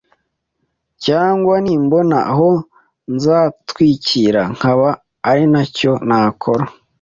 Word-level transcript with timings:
cyangwa 1.05 1.55
nimbona 1.65 2.17
aho 2.31 2.49
nazitwikira 3.19 4.41
nkaba 4.55 4.89
ari 5.29 5.45
cyo 5.77 5.93
nakora 6.07 6.65